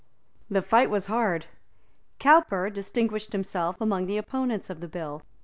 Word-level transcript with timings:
The 0.49 0.63
fight 0.63 0.89
was 0.89 1.05
hard. 1.05 1.45
Cowper 2.17 2.71
distinguished 2.71 3.33
himself 3.33 3.79
among 3.79 4.07
the 4.07 4.17
opponents 4.17 4.67
of 4.71 4.79
the 4.79 4.87
bill. 4.87 5.21